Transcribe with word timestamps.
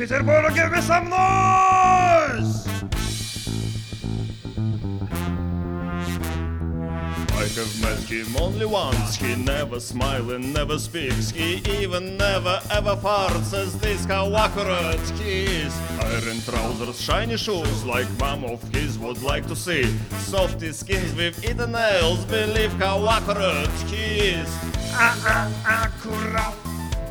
Peterborough, 0.00 0.48
give 0.54 0.72
me 0.72 0.80
some 0.80 1.10
noise! 1.10 2.66
I 7.36 7.44
have 7.54 7.82
met 7.82 7.98
him 8.08 8.34
only 8.38 8.64
once. 8.64 9.16
He 9.16 9.36
never 9.36 9.78
smiles 9.78 10.32
and 10.32 10.54
never 10.54 10.78
speaks. 10.78 11.28
He 11.30 11.56
even 11.82 12.16
never 12.16 12.62
ever 12.70 12.96
farts. 12.96 13.52
As 13.52 13.78
this 13.78 14.06
how 14.06 14.34
accurate 14.34 15.06
he 15.20 15.44
is. 15.64 15.78
Iron 16.00 16.40
trousers, 16.46 16.98
shiny 16.98 17.36
shoes, 17.36 17.84
like 17.84 18.08
mom 18.18 18.44
of 18.44 18.62
his 18.72 18.98
would 18.98 19.22
like 19.22 19.46
to 19.48 19.54
see. 19.54 19.84
Softy 20.20 20.72
skins 20.72 21.14
with 21.14 21.44
eaten 21.44 21.72
nails. 21.72 22.24
Believe 22.24 22.72
how 22.72 23.06
accurate 23.06 23.68
he 23.82 24.30
is. 24.30 24.48
Ah 24.94 25.20
ah, 25.26 25.62
ah 25.66 25.84
accurate, 25.84 26.56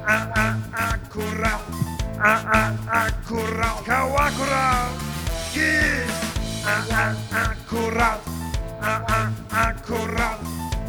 ah 0.07 0.31
ah, 0.35 0.71
ah 0.73 0.93
accurate 0.95 1.88
ah 2.21 2.75
ah 2.87 3.09
curral, 3.25 3.77
cauá 3.85 4.31
curral, 4.37 4.89
yes, 5.55 6.11
ah 6.65 6.85
ah 6.91 7.15
ah 7.31 7.55
curral, 7.67 8.19
ah 8.81 9.03
ah 9.07 9.31
ah 9.51 9.73
curral, 9.85 10.37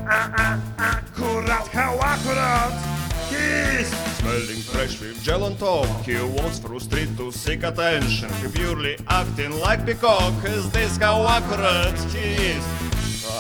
ah 0.07 0.31
ah 0.37 0.59
ah 0.79 1.01
curral, 1.15 1.65
cauá 1.71 2.17
curral, 2.25 2.71
yes. 3.31 3.89
Smelling 4.19 4.63
fresh 4.63 5.01
with 5.01 5.23
gel 5.23 5.45
on 5.45 5.57
top, 5.57 5.87
he 6.05 6.17
walks 6.19 6.59
through 6.59 6.81
frustrated 6.81 7.17
to 7.17 7.31
seek 7.31 7.63
attention, 7.63 8.29
he 8.43 8.49
purely 8.49 8.97
acting 9.09 9.53
like 9.61 9.87
peacock, 9.87 10.35
is 10.45 10.71
this 10.71 10.97
how 10.97 11.27
accurate 11.27 11.99
he? 12.13 12.59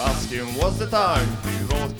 Ask 0.07 0.31
him 0.31 0.47
what's 0.57 0.79
the 0.79 0.86
time, 0.86 1.27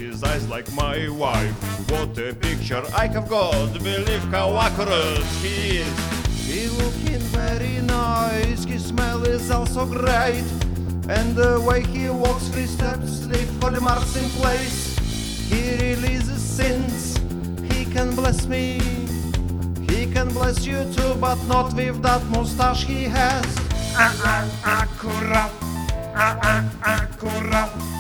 his 0.01 0.25
eyes 0.25 0.49
like 0.49 0.71
my 0.73 1.09
wife. 1.11 1.55
What 1.91 2.17
a 2.19 2.35
picture 2.35 2.83
I 2.97 3.07
have 3.09 3.29
got, 3.29 3.73
believe 3.75 4.25
how 4.33 4.57
accurate 4.57 5.25
he 5.43 5.79
is. 5.85 5.99
He 6.49 6.69
looking 6.83 7.21
very 7.37 7.83
nice, 7.83 8.65
his 8.65 8.87
smell 8.87 9.23
is 9.25 9.51
also 9.51 9.85
great. 9.85 10.45
And 11.09 11.37
the 11.37 11.63
way 11.67 11.83
he 11.83 12.09
walks, 12.09 12.49
three 12.49 12.67
steps 12.67 13.27
leave 13.27 13.51
holy 13.63 13.81
marks 13.81 14.17
in 14.17 14.29
place. 14.41 14.97
He 15.51 15.77
releases 15.89 16.43
sins, 16.43 17.19
he 17.71 17.85
can 17.85 18.15
bless 18.15 18.47
me. 18.47 18.81
He 19.91 20.07
can 20.07 20.29
bless 20.29 20.65
you 20.65 20.79
too, 20.95 21.15
but 21.21 21.39
not 21.47 21.75
with 21.75 22.01
that 22.03 22.25
mustache 22.31 22.85
he 22.85 23.05
has. 23.05 23.45
Ah, 23.97 24.15
ah, 24.25 24.61
ah, 24.65 24.87
corrupt. 24.99 25.55
Ah, 26.15 26.39
ah, 26.43 26.63
ah, 26.85 27.09
corrupt. 27.19 28.00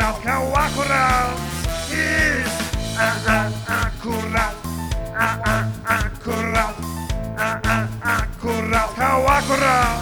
Curral, 0.00 1.28
Yes, 1.92 2.48
uh, 2.96 3.20
uh, 3.28 3.52
uh, 3.68 3.90
ah, 5.12 5.36
ah, 5.44 5.68
ah, 5.84 6.08
curral. 6.24 6.74
Ah, 7.36 7.60
ah, 7.64 7.84
ah, 8.00 8.24
curral. 8.40 8.96
Ah, 8.96 9.20
ah, 9.28 9.28
ah, 9.28 9.40
curral. 9.44 10.00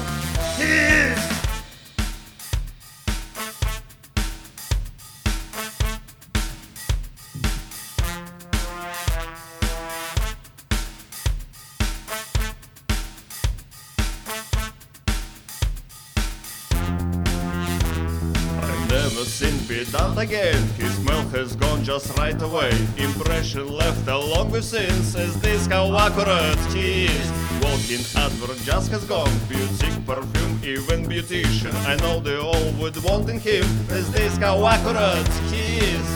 was 19.28 19.42
in 19.42 19.58
Vedanta 19.68 20.20
again. 20.20 20.62
His 20.76 20.94
smell 20.94 21.28
has 21.36 21.54
gone 21.56 21.84
just 21.84 22.16
right 22.16 22.40
away. 22.40 22.70
Impression 22.96 23.68
left 23.68 24.08
along 24.08 24.50
with 24.50 24.64
sins. 24.64 25.14
Is 25.14 25.38
this 25.40 25.66
how 25.66 25.94
accurate 25.96 26.58
he 26.72 27.06
is? 27.06 27.26
Walking 27.62 28.04
advert 28.16 28.56
just 28.64 28.90
has 28.90 29.04
gone. 29.04 29.30
Beauty, 29.48 29.90
perfume, 30.06 30.58
even 30.64 31.04
beautician. 31.04 31.74
I 31.86 31.96
know 31.96 32.20
they 32.20 32.38
all 32.38 32.70
would 32.80 32.96
want 33.04 33.28
in 33.28 33.38
him. 33.38 33.64
Is 33.90 34.10
this 34.12 34.36
how 34.38 34.66
accurate 34.66 35.28
he 35.52 35.64
is? 35.92 36.06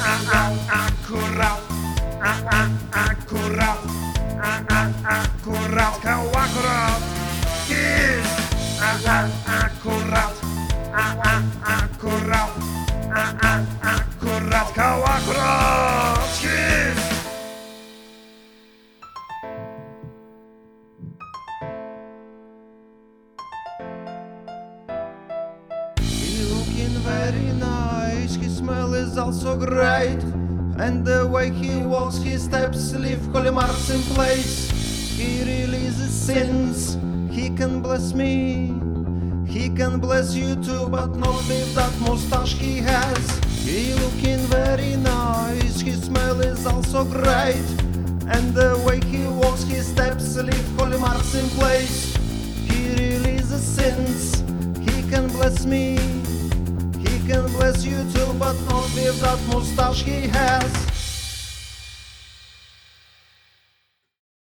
Accurate, 0.00 0.60
accurate, 0.80 1.60
accurate, 2.94 3.82
Ah 4.44 4.64
ah 4.68 4.90
ah, 5.04 5.26
is. 9.84 10.34
Ah 10.94 11.52
ah 11.64 11.81
akurat, 12.02 12.50
a, 13.14 13.24
a, 13.42 13.54
akurat, 13.82 15.02
Very 27.04 27.52
nice, 27.58 28.34
his 28.36 28.56
smell 28.58 28.94
is 28.94 29.18
also 29.18 29.56
great, 29.56 30.22
and 30.78 31.04
the 31.04 31.26
way 31.26 31.50
he 31.50 31.82
walks, 31.82 32.18
his 32.18 32.44
steps 32.44 32.94
leave 32.94 33.18
Colimars 33.32 33.54
marks 33.54 33.90
in 33.90 34.02
place. 34.14 34.70
He 35.16 35.42
releases 35.44 36.10
sins, 36.10 36.96
he 37.30 37.50
can 37.50 37.82
bless 37.82 38.14
me. 38.14 38.72
He 39.52 39.68
can 39.68 40.00
bless 40.00 40.34
you 40.34 40.56
too, 40.56 40.88
but 40.88 41.14
not 41.14 41.46
with 41.46 41.74
that 41.74 41.92
mustache 42.00 42.54
he 42.54 42.78
has. 42.78 43.38
He 43.62 43.92
looking 43.92 44.38
very 44.48 44.96
nice, 44.96 45.78
his 45.78 46.04
smell 46.04 46.40
is 46.40 46.66
also 46.66 47.04
great. 47.04 47.68
And 48.32 48.54
the 48.54 48.82
way 48.86 48.98
he 49.04 49.26
walks, 49.26 49.64
his 49.64 49.86
steps 49.86 50.36
leave 50.38 50.68
holy 50.78 50.98
marks 50.98 51.34
in 51.34 51.46
place. 51.50 52.16
He 52.66 52.94
releases 52.94 53.62
sins, 53.62 54.40
he 54.88 55.02
can 55.10 55.28
bless 55.28 55.66
me. 55.66 55.98
He 57.04 57.18
can 57.28 57.44
bless 57.52 57.84
you 57.84 58.10
too, 58.10 58.32
but 58.38 58.56
not 58.70 58.88
with 58.94 59.20
that 59.20 59.38
mustache 59.52 60.02
he 60.02 60.28
has. 60.28 61.01